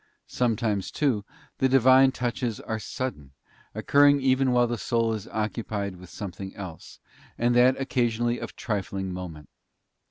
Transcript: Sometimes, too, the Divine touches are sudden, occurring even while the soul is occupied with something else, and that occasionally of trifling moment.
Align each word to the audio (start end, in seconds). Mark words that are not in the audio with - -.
Sometimes, 0.25 0.89
too, 0.89 1.23
the 1.59 1.69
Divine 1.69 2.11
touches 2.11 2.59
are 2.59 2.79
sudden, 2.79 3.33
occurring 3.75 4.19
even 4.19 4.51
while 4.51 4.65
the 4.65 4.79
soul 4.79 5.13
is 5.13 5.27
occupied 5.27 5.97
with 5.97 6.09
something 6.09 6.55
else, 6.55 6.97
and 7.37 7.55
that 7.55 7.79
occasionally 7.79 8.39
of 8.39 8.55
trifling 8.55 9.13
moment. 9.13 9.47